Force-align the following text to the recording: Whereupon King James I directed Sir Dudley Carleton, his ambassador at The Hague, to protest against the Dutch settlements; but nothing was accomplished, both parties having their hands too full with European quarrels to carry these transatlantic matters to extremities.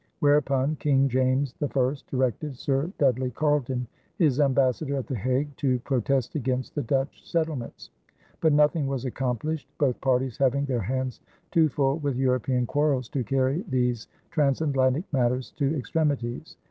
Whereupon 0.19 0.77
King 0.77 1.07
James 1.09 1.53
I 1.61 1.67
directed 2.09 2.57
Sir 2.57 2.91
Dudley 2.97 3.29
Carleton, 3.29 3.85
his 4.17 4.39
ambassador 4.39 4.95
at 4.97 5.05
The 5.05 5.15
Hague, 5.15 5.55
to 5.57 5.77
protest 5.81 6.33
against 6.33 6.73
the 6.73 6.81
Dutch 6.81 7.23
settlements; 7.23 7.91
but 8.39 8.51
nothing 8.51 8.87
was 8.87 9.05
accomplished, 9.05 9.69
both 9.77 10.01
parties 10.01 10.37
having 10.39 10.65
their 10.65 10.81
hands 10.81 11.21
too 11.51 11.69
full 11.69 11.99
with 11.99 12.17
European 12.17 12.65
quarrels 12.65 13.09
to 13.09 13.23
carry 13.23 13.63
these 13.69 14.07
transatlantic 14.31 15.03
matters 15.13 15.51
to 15.57 15.77
extremities. 15.77 16.57